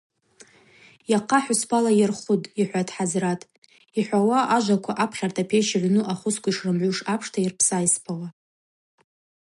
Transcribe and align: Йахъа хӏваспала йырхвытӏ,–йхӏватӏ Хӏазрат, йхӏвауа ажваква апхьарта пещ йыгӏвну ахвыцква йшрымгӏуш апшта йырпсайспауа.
Йахъа 1.11 1.39
хӏваспала 1.43 1.91
йырхвытӏ,–йхӏватӏ 1.99 2.93
Хӏазрат, 2.95 3.41
йхӏвауа 3.99 4.39
ажваква 4.55 4.93
апхьарта 5.03 5.43
пещ 5.49 5.67
йыгӏвну 5.73 6.07
ахвыцква 6.13 6.49
йшрымгӏуш 6.51 6.97
апшта 7.13 7.39
йырпсайспауа. 7.41 8.27